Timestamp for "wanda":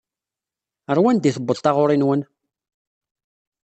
1.03-1.27